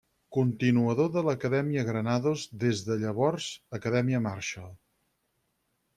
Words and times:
Continuador 0.35 1.11
de 1.15 1.23
l'Acadèmia 1.27 1.83
Granados, 1.91 2.47
des 2.65 2.81
de 2.89 2.97
llavors 3.05 3.51
Acadèmia 3.81 4.23
Marshall. 4.31 4.77